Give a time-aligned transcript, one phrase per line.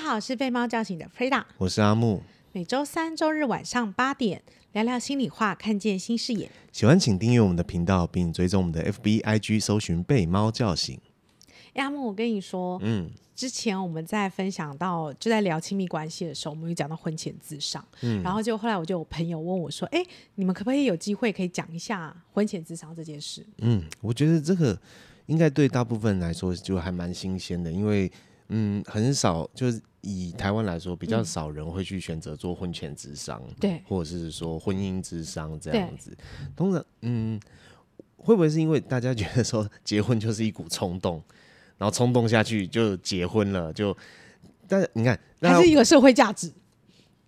[0.00, 2.22] 好，我是被猫叫醒的 Frida，我是阿木。
[2.52, 4.42] 每周三、周日晚上八点，
[4.72, 6.50] 聊聊心里话，看见新视野。
[6.72, 10.98] 喜欢请订阅我们的频道，并追踪我们的 FB、IG，搜寻“被猫叫醒”。
[11.76, 20.02] 阿木，我跟你说，嗯，之前我们在分享到，就在聊亲密关系的时候，我们有讲到婚前自商，嗯，然后就后来我就有朋友问我说，哎，
[20.36, 23.46] 你们可不可以有机会可以讲一下婚前自商这件事？
[23.58, 24.76] 嗯，我觉得这个
[25.26, 28.10] 应该对大部分人来说就还蛮新鲜的，因为
[28.48, 29.78] 嗯，很少就是。
[30.02, 36.16] 以台湾来说，比较少人会去选择做婚前咨商，对、嗯，或者是说婚姻咨商这样子。
[36.56, 37.38] 通常，嗯，
[38.16, 41.22] 会不会是因为大家觉得说结婚就是一股冲动，
[41.76, 43.72] 然后冲动下去就结婚了？
[43.72, 43.96] 就，
[44.66, 46.50] 但是你看，还是一个社会价值，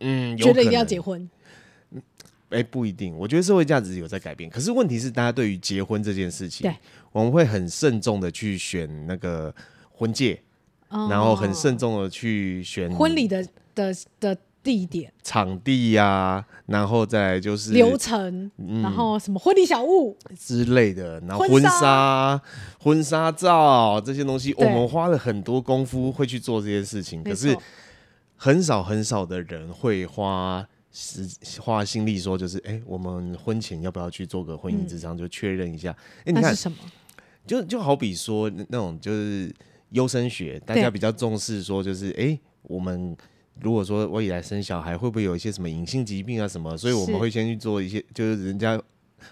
[0.00, 1.28] 嗯，觉得一定要结婚。
[2.48, 3.16] 哎、欸，不一定。
[3.16, 6.76] 我觉得社会价值有在改变，可是问题是，大家对于结婚这件事情，对，
[7.10, 9.54] 我们会很慎重的去选那个
[9.90, 10.42] 婚戒。
[11.08, 22.40] 然后很慎重的去选婚礼的的的地点、场地呀、啊，然后再来就是流程、嗯，然后什么婚礼小物之类的，然后婚纱、
[22.78, 27.56] 婚纱照这些东西，我们花了很多功夫会去做这些事情，可是
[28.36, 31.28] 很少很少的人会花时
[31.60, 35.90] 花心力说，就是哎，我们婚前要不要去做个婚姻之商，就确认一下？
[36.24, 36.78] 哎，你看是什么？
[37.44, 39.52] 就就好比说那种就是。
[39.92, 43.16] 优生学，大家比较重视，说就是，哎、欸，我们
[43.60, 46.76] 如果说我以来生小孩，会不会有一些什么隐性疾病啊什么？
[46.76, 48.80] 所以我们会先去做一些，就是人家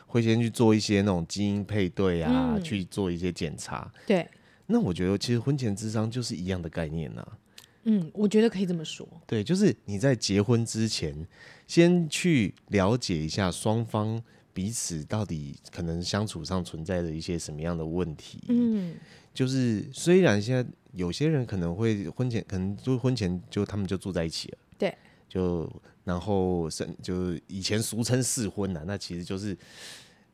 [0.06, 3.90] 会先去做一些那种基因配对啊，嗯、去做一些检查。
[4.06, 4.28] 对，
[4.66, 7.38] 那我觉得其实婚前智商就是一样的概念呐、啊。
[7.84, 9.08] 嗯，我觉得可以这么说。
[9.26, 11.26] 对，就是你在结婚之前，
[11.66, 18.38] 先去了解一下双方彼此到底可能相处上存在的一些什么样的问题。
[18.48, 18.94] 嗯。
[19.40, 24.94] 就是虽然现在有些人可能会婚前可能就婚前就他们就住在一起了，对，
[25.30, 25.66] 就
[26.04, 29.56] 然后是就以前俗称试婚呐，那其实就是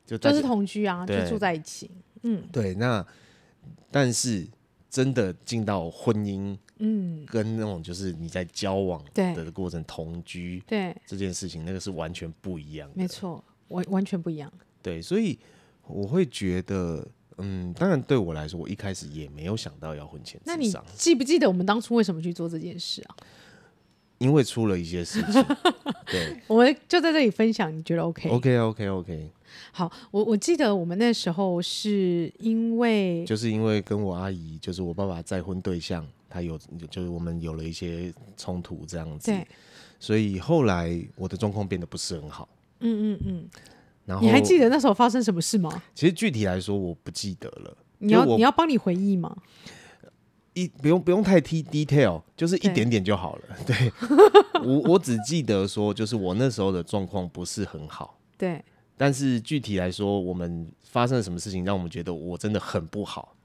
[0.05, 1.89] 就就是同居啊，就住在一起，
[2.25, 3.06] 嗯，对，那
[3.93, 4.44] 但是
[4.91, 10.93] 真的进到婚姻，嗯，跟那种就是你在交往的过程同居，对。
[11.06, 14.53] 这件事情，那个是完全不一样的，没错，完完全不一样，
[14.83, 15.38] 对，所以
[15.87, 17.06] 我会觉得。
[17.39, 20.41] 嗯，当然对我来说，我一开始也没有想到要婚前。
[20.45, 23.17] 那你记不记得我们当初为什么去做这件事啊？
[24.19, 25.45] 因为出了一些事情。
[26.07, 28.59] 对， 我们就在这里分享，你觉得 OK？OK，OK，OK。
[28.59, 29.31] OK, OK, OK
[29.73, 36.59] 好，我我记得我们那时候是因为，就是因为跟我阿姨，就是我爸爸再婚对象，他有，
[36.91, 39.33] 就是我们有了一些冲突这样子。
[40.01, 42.49] 所以后来我的状况变得不是很好。
[42.81, 43.49] 嗯嗯嗯。
[44.06, 45.83] 然后你还记得那时候发生什么事吗？
[45.94, 47.77] 其实具体来说我不记得了。
[47.99, 49.37] 你要你要帮你回忆吗？
[50.55, 53.43] 一不用不用太 T detail，就是一点点就好了。
[53.67, 58.19] 对，对我我只记得说，就是我那时候的状况不是很好。
[58.39, 58.65] 对。
[58.97, 63.37] 但是具体来说，我们发生了什么事情让我们觉得我真的很不好，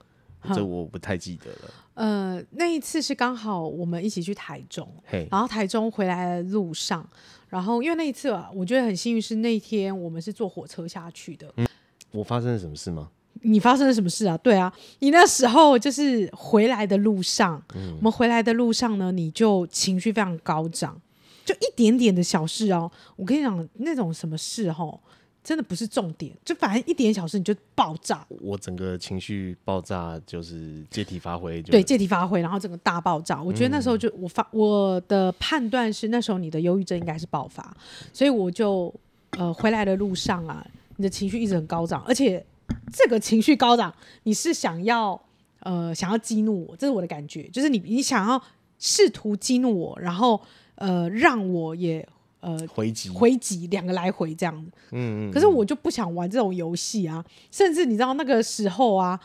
[0.53, 1.73] 这我不太记得了。
[1.95, 4.87] 呃，那一次是刚好我们一起去台中，
[5.29, 7.05] 然后台中回来的路上。
[7.51, 11.53] 然后，因为那一次啊，我觉得很幸运，是那天我们是坐火车下去的。
[11.57, 11.67] 嗯，
[12.11, 13.09] 我发生了什么事吗？
[13.41, 14.37] 你发生了什么事啊？
[14.37, 20.99] 对啊，你那时候就是回来的路上，嗯，我们回来的路上呢，你就情绪非常高涨，
[21.43, 22.89] 就一点点的小事哦。
[23.17, 24.97] 我跟你讲，那种什么事哦。
[25.43, 28.23] 真的不是重点，就反正一点小事你就爆炸。
[28.29, 33.41] 我整个情绪爆炸就是借题发挥，对，借题发挥，然后整个大爆炸。
[33.41, 37.75] 我觉得那时候就我发我的判断是那时候你的忧郁症应该是爆发，
[38.13, 38.93] 所以我就
[39.31, 40.63] 呃回来的路上啊，
[40.97, 42.45] 你的情绪一直很高涨，而且
[42.93, 43.91] 这个情绪高涨，
[44.23, 45.19] 你是想要
[45.61, 48.39] 呃想要激怒我，这是我的感觉，就是你你想要
[48.77, 50.39] 试图激怒我，然后
[50.75, 52.07] 呃让我也。
[52.41, 53.09] 呃，回击。
[53.09, 54.55] 回击两个来回这样，
[54.91, 55.31] 嗯嗯。
[55.31, 59.19] 可是我就不想玩这种游戏啊，甚至你知道那个时候啊，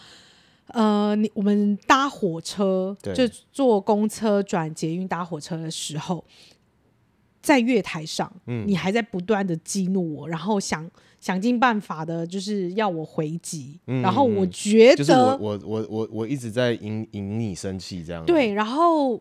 [0.69, 6.23] 呃，你我们搭火车就坐公车转捷运搭火车的时候，
[7.41, 19.19] 在月台上，嗯，你还在不断的激怒我，然后想想尽办法的，就是要我回击，嗯，然后我觉得，就是我我我我我一直在引引你生气这样，对，然后。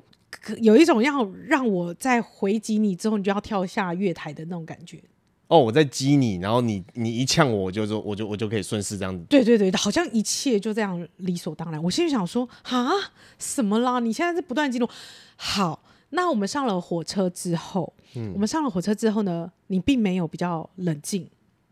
[0.60, 5.02] 有一种要让我在回击你之后，你就要跳下月台的那种感觉。
[5.48, 9.24] 哦，我在激你，然后你你一呛我，我就说我就我就可以顺势这样子。
[9.30, 11.82] 对对对，好像一切就这样理所当然。
[11.84, 12.90] 我心里想说啊，
[13.38, 14.00] 什么啦？
[14.00, 14.90] 你现在是不断激怒。
[15.36, 21.30] 好，那我们上了火车之后，嗯，我们上了火车之后呢，你并没有比较冷静。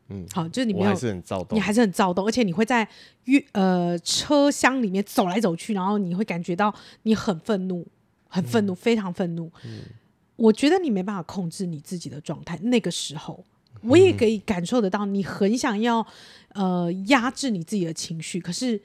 [0.10, 2.88] 嗯，好，就是你没有，还是很躁动，你还是很躁动，而且你会在
[3.24, 6.72] 月呃车厢里面走来走去，然后你会感觉到
[7.04, 7.84] 你很愤怒。
[8.34, 9.52] 很愤怒，非常愤怒。
[9.64, 9.82] 嗯，
[10.36, 12.58] 我觉得你没办法控制你自己的状态。
[12.64, 13.44] 那个时候，
[13.84, 16.04] 我也可以感受得到，你很想要
[16.56, 18.82] 呃压制你自己的情绪，可是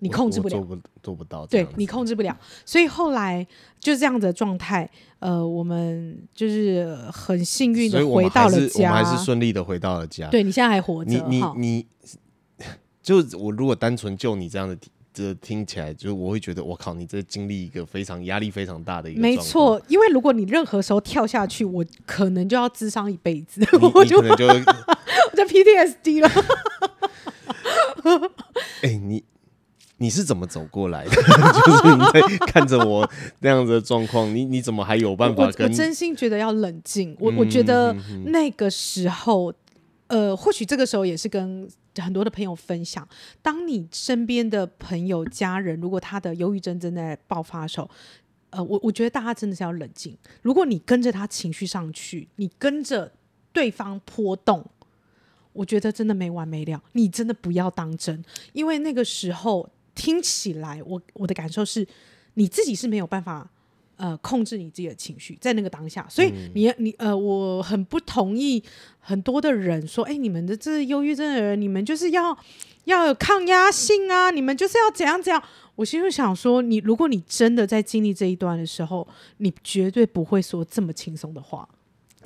[0.00, 2.36] 你控制不了，做不做不到，对你控制不了。
[2.66, 3.46] 所以后来
[3.78, 4.90] 就这样子的状态，
[5.20, 10.28] 呃，我们就是很幸运的回到了家，我们还是顺利的回到了家。
[10.28, 11.86] 对，你现在还活着，你你你，
[13.00, 14.76] 就我如果单纯就你这样的。
[15.18, 19.20] 这听起来就是我会觉得，我靠，你这经历一个非常压力非常大的一个。
[19.20, 26.30] 没错，因为如果你任何时候跳下去，我可能就要智商一辈子， 我就可能就 我就 PTSD 了。
[28.82, 29.24] 哎、欸，你
[29.96, 31.10] 你是怎么走过来的？
[31.10, 33.10] 就是你在看着我
[33.40, 35.66] 那样子的状况，你你怎么还有办法跟？
[35.66, 37.16] 我，我真心觉得要冷静。
[37.18, 37.92] 我我觉得
[38.26, 39.52] 那个时候。
[40.08, 43.06] 呃，或许这个时候也是跟很多的朋友分享，
[43.42, 47.90] 当你身边的朋友、家人，如果他的忧郁症正在爆发的时候，
[48.50, 50.16] 呃，我我觉得大家真的是要冷静。
[50.42, 53.12] 如果你跟着他情绪上去，你跟着
[53.52, 54.64] 对方波动，
[55.52, 56.82] 我觉得真的没完没了。
[56.92, 61.86] 你真的不要当真，因为那个时候听起来，我我的感受是，
[62.34, 63.50] 你自己是没有办法。
[63.98, 68.62] 呃，控制你自己的情绪，在那个当下，所以你你呃，我很不同意
[69.00, 72.38] 很多的人说，哎，你们的这忧郁症的人，你们就是要
[72.84, 75.42] 要有抗压性啊，你们就是要怎样怎样。
[75.74, 79.06] 我心里想说，你如果你真的在经历这一段的时候，
[79.38, 81.68] 你绝对不会说这么轻松的话。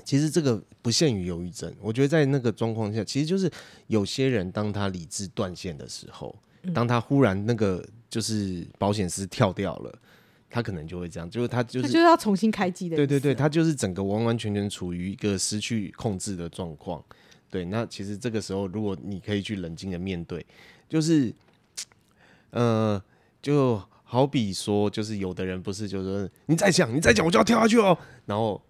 [0.04, 3.50] 其实这个不限于忧郁症，我觉得在那个状况下，其实就是
[3.86, 6.36] 有些人当他理智断线的时候，
[6.74, 9.98] 当他忽然那个就是保险丝跳掉了。
[10.52, 12.94] 他可能就会这样，就是他就是他就是要重新开机的。
[12.96, 17.02] 对对对，他就是整个完完全全处于一个失去控制的状况。
[17.50, 20.44] 对，那其实这个时候，如果你可以去冷静的面对，
[20.90, 21.32] 就是，
[22.50, 23.02] 呃，
[23.40, 27.96] 就好比说，就是有的人不是，就是说你再讲，你再讲，我就要跳下去哦。
[28.26, 28.60] 然后，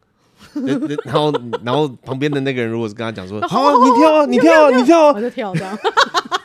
[1.05, 1.33] 然后，
[1.65, 5.77] 然后旁边的那个人如果是跟他讲说， 好啊，你跳啊，你跳啊，你跳啊， 我就跳这样。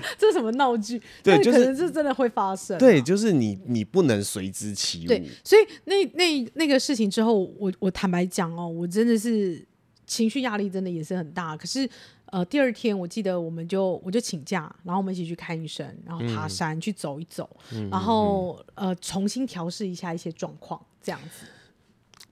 [0.18, 1.00] 这是什么闹剧？
[1.22, 2.78] 对，可能是真的会发生。
[2.78, 5.08] 对，就是你，你不能随之起舞。
[5.08, 9.66] 对，所以那那那个事情之后，我我坦白讲哦，我真的是
[10.06, 11.56] 情绪压力真的也是很大。
[11.56, 11.88] 可是
[12.26, 21.46] 呃，第二天我记得我们就我就请假，然后我们一起去看医生，然后爬山、嗯、去走一走，嗯、然后、嗯、呃重新调试一下一些状况，这样子。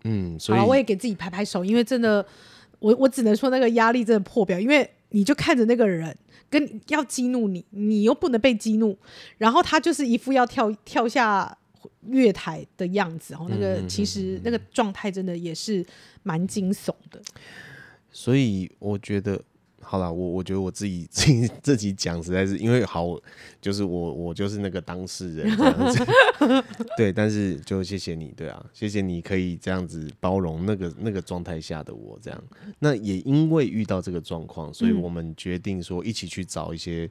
[0.04, 2.24] 嗯，所以我也给自己拍拍手，因为真的，
[2.78, 6.16] 我我只能说那个压力真的破表，因为你就看着那个人。
[6.48, 8.98] 跟要激怒你，你又不能被激怒，
[9.38, 11.56] 然后他就是一副要跳跳下
[12.08, 15.86] 月台的样子，然后那个其实那个状态真的也是
[16.24, 17.22] 蛮惊悚的。
[18.10, 19.40] 所以我觉得。
[19.82, 23.18] 好了，我我觉得我自己 自己自己讲实在是因为好，
[23.60, 26.06] 就是我我就是那个当事人这样子，
[26.96, 32.40] 对，但是就谢谢你，对啊，谢谢你可以这样子包容那个那个状态下的我这样。
[32.78, 37.10] 那也因为遇到这个状况，所以我们决定说一起去找一些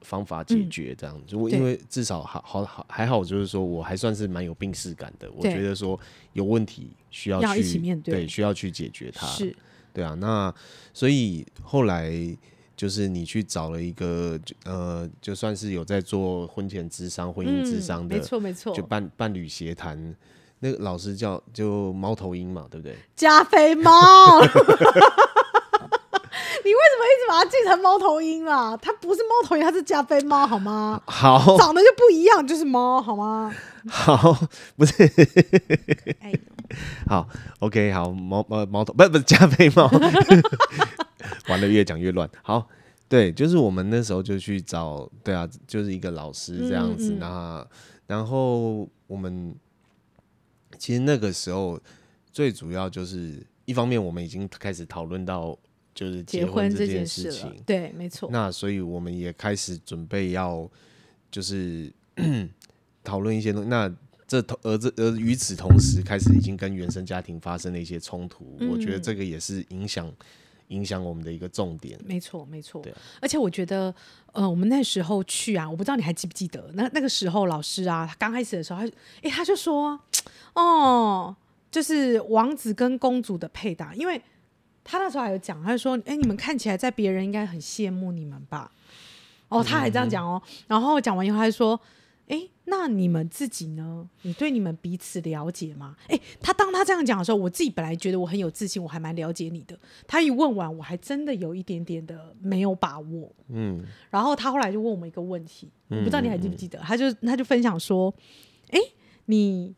[0.00, 1.20] 方法解决这样。
[1.28, 5.98] 如果、嗯、因为至少好好好还好，就是说我还算是蛮有病视感的，我觉得说
[6.32, 9.26] 有问题需要去要一起面对，对，需要去解决它。
[9.28, 9.54] 是。
[9.98, 10.54] 对啊，那
[10.94, 12.12] 所以后来
[12.76, 20.14] 就是你去找了一个呃，就算是有在做婚前智商、婚姻智商的，没错没错，就伴伴侣协谈，
[20.60, 22.96] 那个老师叫就猫头鹰嘛，对不对？
[23.16, 23.90] 加菲猫，
[26.64, 28.76] 你为什么一直把它记成猫头鹰啦？
[28.80, 31.00] 它不是猫头鹰，它是加菲猫，好吗？
[31.06, 33.54] 好，长得就不一样，就是猫，好吗？
[33.88, 34.36] 好，
[34.76, 34.94] 不是。
[36.20, 36.32] 哎
[37.08, 37.26] 好
[37.60, 39.90] ，OK，好，猫呃猫头不是不是加菲猫，
[41.48, 42.28] 玩的越讲越乱。
[42.42, 42.68] 好，
[43.08, 47.16] 对，就是我们那时候就去找，对啊，就是一个老师这样子。
[47.18, 47.68] 那、嗯嗯、
[48.06, 49.54] 然后我们
[50.78, 51.80] 其实那个时候
[52.30, 55.56] 最主要就是一方面，我们已经开始讨论到
[55.98, 58.28] 就是结婚这件事情，对，没错。
[58.30, 60.70] 那所以我们也开始准备要
[61.28, 61.92] 就是
[63.02, 63.68] 讨论一些东西。
[63.68, 63.92] 那
[64.24, 70.08] 这同而这而与此同时，开始已经跟原生家庭发生了一些冲突，嗯、我觉得这个也是影响
[70.68, 71.98] 影响我们的一个重点。
[72.04, 72.80] 没错，没错。
[72.80, 73.92] 对，而且我觉得，
[74.30, 79.98] 呃，我们那时候去啊，我不知道你还记不记得，那那个时候老师啊，他刚开始的时候，他哎他就说，
[80.54, 81.34] 哦，
[81.72, 84.22] 就是王子跟公主的配搭，因为
[84.88, 88.72] 他那时候还有讲，他就说，哎，你们看起来在别人应该很羡慕你们吧？
[89.48, 91.78] 哦，他还这样讲哦，嗯、然后讲完以后，他就说。
[92.30, 94.06] 哎，那你们自己呢？
[94.20, 95.96] 你对你们彼此了解吗？
[96.08, 99.74] 哎，他当他这样讲的时候，我自己本来觉得我很有自信，我还蛮了解你的。
[100.06, 103.32] 他一问完，我还真的有一点点的没有把握。
[103.48, 106.78] 嗯，然后他后来就问我们一个问题，我不知道你还记不记得？
[106.78, 108.14] 嗯嗯嗯，他就他就分享说，
[108.72, 108.78] 哎，
[109.24, 109.74] 你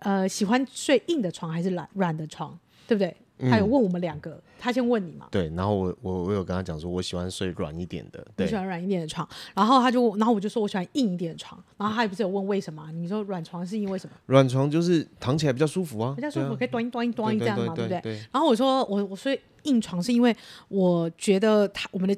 [0.00, 3.16] 呃喜欢睡硬的床还是软软的床，对不对？
[3.50, 5.26] 他有问我们两个，嗯、他先问你嘛？
[5.30, 9.28] 对，然后我我我有跟他讲说，我喜欢睡软一点的，对，喜欢软一点的床。
[9.54, 11.62] 然后他就，然后我就说我喜欢硬一点的床。
[11.76, 12.90] 然后他也不是有问为什么？
[12.92, 14.12] 你说软床是因为什么？
[14.26, 18.02] 软床就是躺起来比较舒服啊，比较舒服，啊、可以端一端一端一这样嘛，对不？
[18.02, 18.14] 对。
[18.32, 20.34] 然后我说我我睡硬床是因为
[20.68, 22.16] 我觉得他我们的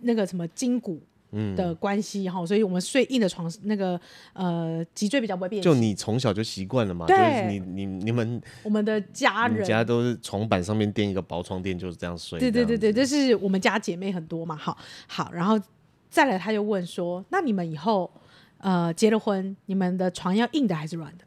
[0.00, 1.00] 那个什么筋骨。
[1.56, 3.98] 的关系哈，所以我们睡硬的床，那个
[4.34, 5.62] 呃脊椎比较不会变。
[5.62, 7.06] 就你从小就习惯了嘛？
[7.06, 12.38] 对，就是你你你们我们的家人家都是床板上面垫一个薄床垫，就是这样睡。
[12.38, 15.58] 对对对对，这是我们家姐妹很多嘛，好，好，然后
[16.10, 18.10] 再来他就问说，那你们以后
[18.58, 21.24] 呃结了婚，你们的床要硬的还是软的？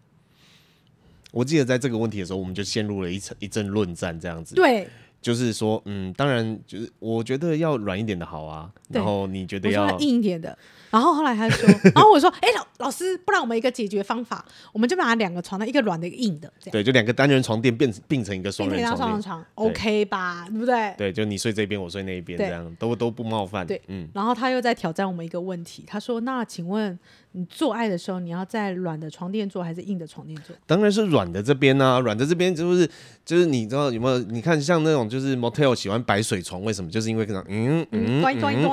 [1.31, 4.55] 我记得在这个问题的时候，我们就陷入了一阵一阵论战，这样子。
[4.55, 4.87] 对。
[5.25, 8.69] 就是说，嗯，当然，就是我觉得要软一点的好啊。
[8.89, 10.55] 然后你觉得要硬一点的。
[10.91, 16.71] 然后后来他说， 然后我说，哎、欸，老老师，不然我们一个解决方法，我们就把两个床单，一个软的，一个硬的，这样。
[16.73, 20.45] 对，就两个单人床垫变并成一个双人床，双人床，OK 吧？
[20.47, 20.93] 对不对？
[20.95, 23.65] 对，就你睡这边，我睡那一边，这样都都不冒犯。
[23.65, 24.07] 对，嗯。
[24.13, 26.97] 然后他又在挑战我们一个问题，他说，那请问。
[27.37, 30.55] 你做爱的时候，你要在软的床垫做还是硬的床垫做？
[30.65, 32.89] 当然是软的这边啊，软的这边就是
[33.25, 34.17] 就是你知道有没有？
[34.19, 36.89] 你看像那种就是 motel 喜欢摆水床，为什么？
[36.89, 38.63] 就是因为这样，嗯嗯，短一短一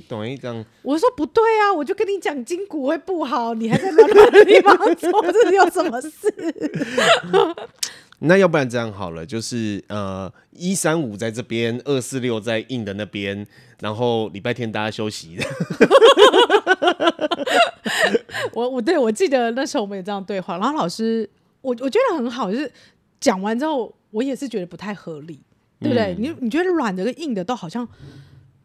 [0.00, 0.64] 短一这样。
[0.82, 6.10] 我说不对啊，我就跟你讲筋骨会不好，你还在那乱的地方做，这是有什么事？
[8.20, 13.46] 那要不然这样好了，就是呃一三五在这边，二四六在硬的那边，
[13.80, 15.38] 然后礼拜天大家休息。
[18.52, 21.28] 我我对我记得那时候我们也这样对话，然后老师
[21.60, 22.70] 我我觉得很好，就是
[23.20, 25.38] 讲完之后我也是觉得不太合理，
[25.80, 26.14] 对不对？
[26.14, 27.86] 嗯、你你觉得软的跟硬的都好像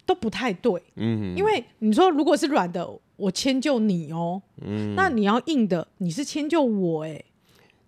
[0.05, 7.23] 都不太对，嗯，因为你说如果是软的，我迁就你哦，嗯，那你要硬的，你是迁就我哎，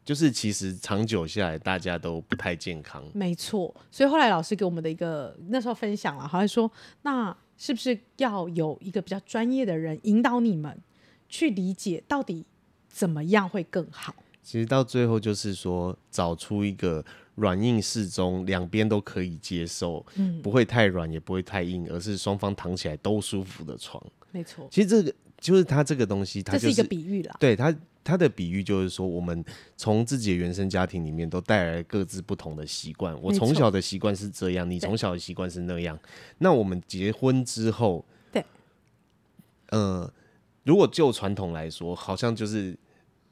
[0.04, 10.78] 就是其实长久下来大家都不太健康，没错，所以后来老师给我们的一个那时候分享了，好像说那是不是要有一个比较专业的人引导你们？
[11.28, 12.46] 去理解到底
[12.88, 14.14] 怎么样会更好？
[14.44, 17.04] 其实到最后就是说，找出一个
[17.36, 24.02] 软硬适中，两边都可以接受，嗯，不会太软也不会太硬，而是双方躺起来都舒服的床。
[24.32, 27.36] 没错，其实这个就是它这个东西，它就是一个比喻啦。
[27.40, 29.44] 对他，他的比喻就是说，我们
[29.78, 33.16] 从自己的原生家庭里面都带来各自不同的习惯。
[33.22, 35.98] 我从小的习惯是这样，你从小的习惯是那样。
[36.38, 38.44] 那我们结婚之后，对，
[39.70, 40.12] 呃。
[40.64, 42.76] 如果就传统来说，好像就是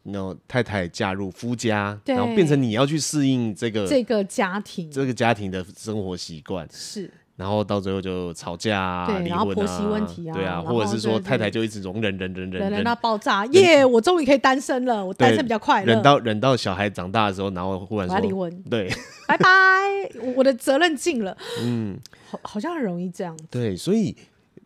[0.04, 13.86] 那太太嫁入夫家，然后变成你要去适应这个这个家庭，这个家庭的生活习惯是，然后到最后就吵架啊，离婚啊，然后婆媳问题啊，对啊，或者是说太太就一直容忍忍忍忍，忍到爆炸，耶！
[13.86, 15.94] 我终于可以单身了，我单身比较快乐。
[15.94, 18.90] 忍到忍到小孩长大的时候，然后忽然说离婚，对，
[19.28, 19.48] 拜拜，
[20.36, 21.38] 我的责任尽了。
[21.62, 21.98] 嗯，
[22.30, 23.38] 好，好像很容易这样。
[23.50, 24.16] 对，所以。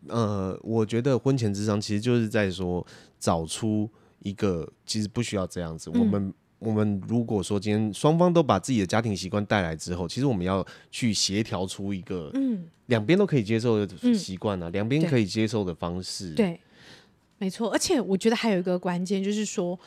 [0.08, 2.86] 呃，我觉得婚前智商其实就是在说，
[3.18, 3.86] 找出
[4.20, 5.90] 一个其实不需要这样子。
[5.94, 16.32] 嗯、我们我们如果说今天双方都把自己的家庭习惯带来之后，其实我们要去协调出一个，嗯，两边都可以接受的习惯啊，两边、嗯、可以接受的方式。
[16.34, 16.60] 对，
[17.38, 17.70] 没错。
[17.70, 19.78] 而且我觉得还有一个关键就是说，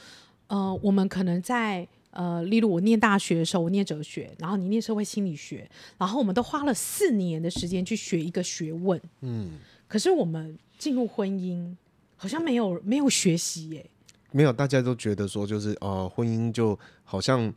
[0.48, 9.52] 呃，我们可能在呃，例如我念大学的时候，我念哲学，然后你念社会心理学，然后我们都花了四年的时间去学一个学问，嗯。
[9.88, 11.76] 可是我们进入婚姻，
[12.16, 13.86] 好像没有没有学习耶。
[14.32, 17.54] 没有，大家都觉得说就是呃，婚姻就好像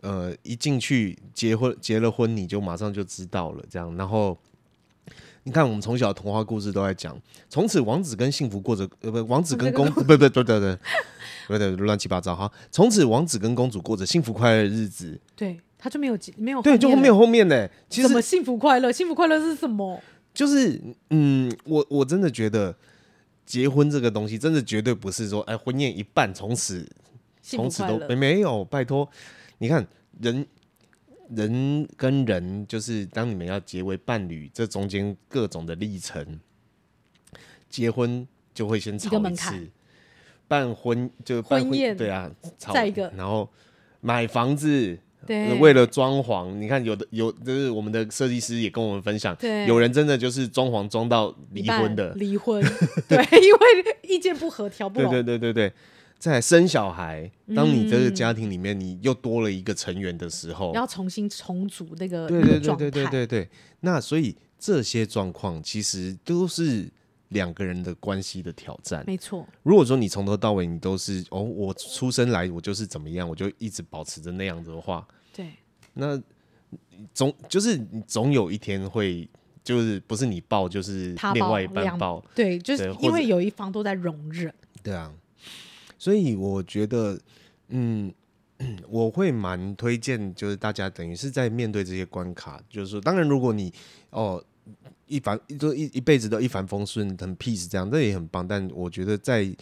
[0.00, 3.94] 呃，一进去结婚结了婚，你就马上就知道了这样。
[3.96, 4.38] 然后
[5.44, 10.78] 你看，我们从小童话故事都在讲，从此王子跟幸福过着呃不，王子跟公 不不不对对对
[11.48, 12.50] 对对乱七八糟哈。
[12.70, 15.20] 从此王子跟公主过着幸福快乐的日子。
[15.34, 17.68] 对，他就没有没有对，就没有后面呢。
[17.90, 18.92] 其实什么幸福快乐？
[18.92, 20.00] 幸福快乐是什么？
[20.32, 22.74] 就是，嗯，我我真的觉得
[23.52, 26.90] 结婚这个东西，真的绝对不是说，哎，婚宴一办，从此
[27.42, 29.06] 从此都没没有，拜托，
[29.58, 29.86] 你看
[30.22, 30.46] 人
[31.28, 36.40] 人跟人，就是当你们要结为伴侣，这中间各种的历程，
[37.68, 39.68] 结婚就会先吵一次，
[40.48, 43.46] 办婚就办婚，婚宴，对啊，吵再一个，然后
[44.00, 44.98] 买房子。
[45.26, 52.62] 对，为了装潢，你看有的有，就是我们的设计师也跟我们分享，对，有人真的就是装潢装到离婚的，离婚，
[53.08, 55.72] 对，因为意见不合，调不拢，对对对对对。
[56.18, 63.48] 在生小孩，当你这个家庭里面你又多了一个成员的时候，嗯、要重新重组那个，对对对对对对对。
[63.80, 66.88] 那所以这些状况其实都是
[67.32, 69.04] 两个人的关系的挑战。
[69.06, 69.46] 没错。
[69.62, 75.48] 如果说你从头到尾你都是哦，我出生来我就是怎么样，我就一直保持着那样子的话，对，
[75.94, 76.20] 那
[77.12, 79.28] 总就是你总有一天会。
[79.64, 85.14] 就是不是你抱，就是另外一半抱，对，就是因为有一方都在容忍，对啊，
[85.96, 87.16] 所以我觉得，
[87.68, 88.12] 嗯，
[88.90, 93.72] 我会蛮推荐，就是大家等于是在面对这些关卡，就是说，当然如果你
[94.10, 94.44] 哦
[95.14, 99.54] 一帆就一一辈子都一帆风顺，很 peace 这样，这也很棒，但我觉得在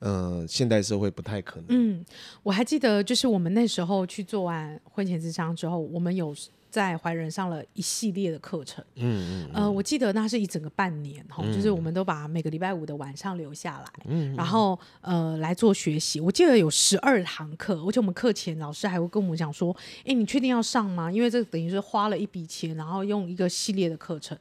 [0.00, 1.66] 呃现代社会不太可能。
[1.70, 2.04] 嗯，
[2.42, 6.34] 我还记得，就是我们那时候去做完婚前智商之后，我们有。
[6.70, 16.20] 在怀仁上了一系列的课程，嗯嗯，呃，我记得那是一整个半年哈，嗯、就是我们都把每个礼拜五的晚上留下来，嗯，然后呃来做学习。
[16.20, 21.10] 我记得有十二堂课，而且我们课前老师还会跟我们讲说，哎，你确定要上吗？
[21.10, 24.38] 因为这等于是花了一笔钱，然后用一个系列的课程，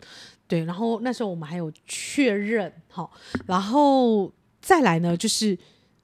[0.50, 3.10] 对，然后那时候我们还有确认，好，
[3.48, 5.58] 然后再来呢就是。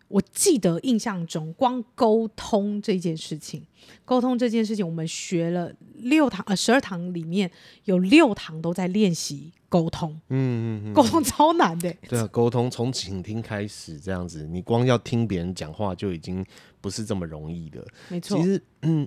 [0.08, 3.66] 我记得印象中，光沟通这件事情，
[4.06, 7.50] 沟通这件事情，我们学了六堂，呃，十二堂里面
[7.86, 10.12] 有六堂都在练习沟通。
[10.30, 11.92] 嗯嗯嗯， 沟通超难的。
[12.08, 16.46] 对啊，沟通从倾听开始，这样子，你光要听别人讲话就已经
[16.80, 17.84] 不是这么容易的。
[18.08, 18.38] 没错。
[18.38, 19.06] 其实，嗯，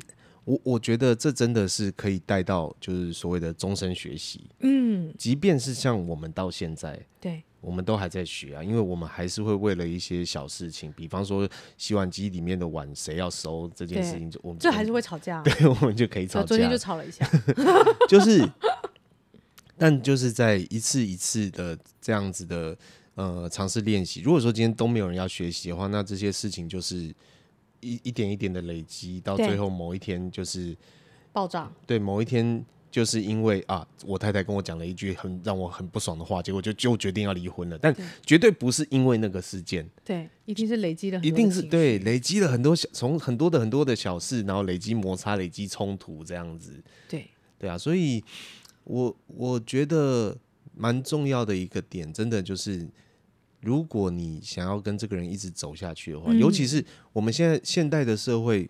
[0.48, 4.48] 我我觉得这真的是可以带到，就是所谓的终身学习。
[4.60, 7.42] 嗯，即便是像我们到现在，对。
[7.60, 16.46] 我们都还在学啊，因为我们还是会为了一些小事情，比方说洗碗机里面的碗谁要收这件事情，就我们这还是会吵架，对，我们就可以吵架。
[16.46, 17.28] 昨天就吵了一下，
[18.08, 18.48] 就是，
[19.76, 22.78] 但就是在一次一次的这样子的
[23.16, 24.20] 呃尝试练习。
[24.20, 27.12] 如果说今天都没有人要学习的话，那这些事情就是
[27.80, 30.76] 一一点一点的累积，到最后某一天就是
[31.32, 31.70] 爆炸。
[31.86, 32.64] 对，某一天。
[32.90, 37.78] 就是因为啊，我太太跟我讲了一句很让我很不爽的话，结果就就决定要离婚了。
[37.78, 37.94] 但
[38.24, 46.82] 绝对不是因为那个事件，对，一定是累积了很多，一定是对累积了很多小，从很多的很多的小事，然后累积摩擦，累积冲突这样子。
[47.06, 48.24] 对，对啊，所以
[48.84, 50.34] 我我觉得
[50.74, 52.88] 蛮重要的一个点，真的就是，
[53.60, 58.68] 如果你想要跟这个人一直走下去的话，嗯、尤其是我们现在现代的社会。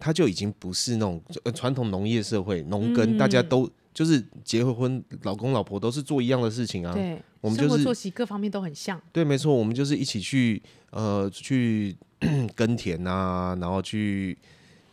[0.00, 1.20] 它就已经不是那种
[1.52, 6.94] 传统农业社会，农耕、嗯、大家都就是结了婚，老公老婆都是做一样的事情啊。
[6.94, 9.02] 对，我们就是作息各方面都很像。
[9.12, 11.96] 对，没错，我们就是一起去呃去
[12.54, 14.38] 耕田啊，然后去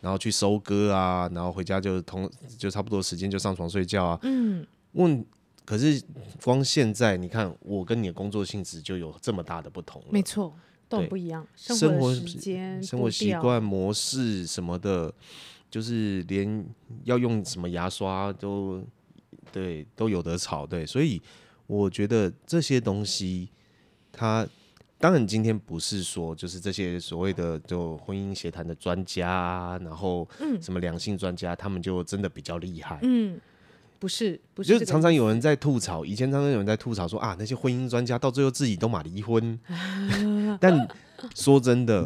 [0.02, 4.19] 然后去收割啊，然后回家就同就差不多时间就上床睡觉啊。
[4.24, 4.65] 嗯。
[4.93, 5.24] 问，
[5.65, 6.01] 可是
[6.43, 10.08] 光现在你看，我跟你的工作性质就有这么大的不同了。
[10.12, 10.54] 没错。
[10.88, 15.12] 都不一样，生活时间、生活习惯、模式什么的，
[15.67, 16.63] 就是连
[17.06, 18.86] 要用什么牙刷都
[19.51, 20.63] 对都有得吵。
[20.63, 21.19] 对，所以
[21.65, 23.49] 我觉得这些东西，
[24.12, 24.47] 它
[24.99, 30.30] 当然今天不是说就是这些所谓的就婚姻协谈的专家，然后
[30.62, 32.99] 什么两性专家，他们就真的比较厉害。
[33.01, 33.41] 嗯。
[34.06, 39.60] 不是，不是，就是常常有人在吐槽，以前常常有人在吐槽说啊，那些婚姻专家到最后自己都嘛离婚。
[40.62, 40.88] 但
[41.34, 42.06] 说真的，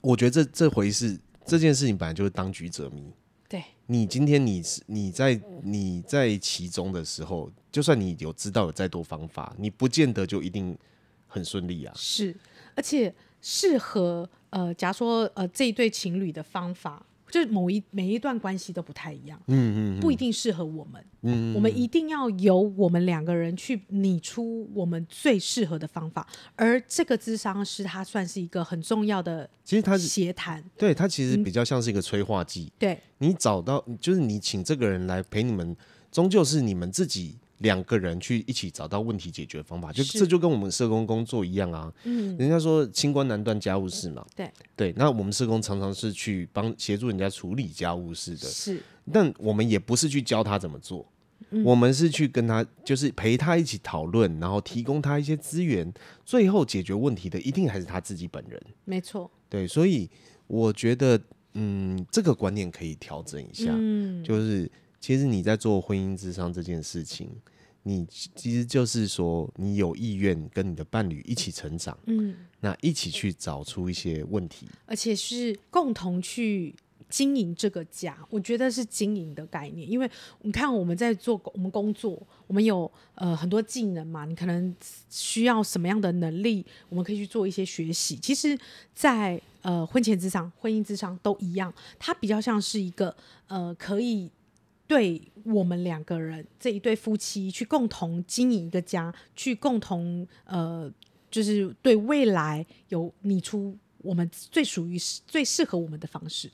[0.00, 3.12] 我觉得这这回事，这件事情本来就是当局者迷。
[3.48, 10.78] 对，你今天你是你在你在其中的时候，就算你有知道有再多方法，你不见得就一定
[11.26, 11.92] 很顺利啊。
[11.96, 12.32] 是，
[12.76, 17.04] 而且适合呃，假如说呃这一对情侣的方法。
[17.30, 35.76] 就是某一每一段关系都不太一样，嗯嗯，不一定适合我们，嗯，我们一定要由我们两个人去拟出我们最适合的方法，而这个智商师他算是一个很重要的，其实他是协谈，对他其实比较像是一个催化剂，对，你找到就是你请这个人来陪你们，
[36.10, 37.38] 终究是你们自己。
[37.60, 41.92] 两个人去一起找到问题解决方法，就这就跟我们社工工作一样啊。
[42.04, 44.24] 嗯，人家说清官难断家务事嘛。
[44.34, 48.48] 对对，那我们社工常常是去帮协助人家处理家务事的。
[48.48, 51.06] 是，但我们也不是去教他怎么做，
[51.50, 55.92] 嗯、我们是去跟他，就是陪他一起讨论，然后提供他一些资源，
[56.24, 58.60] 最后解决问题的一定还是他自己本人。
[58.86, 59.30] 没错。
[59.50, 60.08] 对，所以
[60.46, 61.20] 我觉得，
[61.52, 63.70] 嗯，这个观念可以调整一下。
[63.70, 64.70] 嗯，就是。
[65.02, 67.30] 其实你在做婚姻咨商这件事情，
[67.82, 76.74] 你其实就是说，你有意愿跟你的伴侣一起成长，嗯，那一起去找出一些问题，而且是共同去
[77.08, 78.18] 经营这个家。
[78.28, 80.08] 我觉得是经营的概念，因为
[80.42, 84.76] 你看我们在做我们工作，我们有呃很多技能嘛，你可能
[85.08, 88.16] 需要什么样的能力，我们可以去做一些学习。
[88.16, 88.54] 其实
[88.94, 93.16] 在，在呃婚前之商、婚姻之商都一样，它比较像是一个
[93.48, 94.30] 呃可以。
[94.86, 100.90] 对我们两个人这一对夫妻去共同经营一个家，去共同呃，
[101.30, 106.50] 就是对未来有拟出我们最属于最适合我们的方式。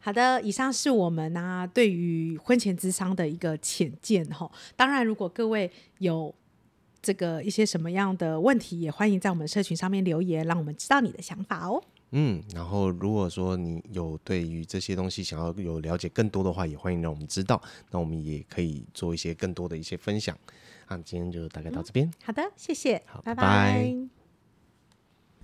[0.00, 4.50] 好的，以上是我们呢、对于婚前咨商的一个浅见哈。
[4.76, 6.34] 当然，如果各位有
[7.02, 11.82] 这个一些什么样的问题，也欢迎在我们社群上面留言，让我们知道你的想法哦。
[12.10, 20.36] 嗯，然后如果说你有对于这些东西想要有了解更多的话，也欢迎让我们知道，那我们也可以做一些更多的一些分享。
[20.86, 22.06] 啊今天就大概到这边。
[22.06, 23.42] 嗯、好的，谢谢，好，拜拜。
[23.42, 24.17] 拜拜。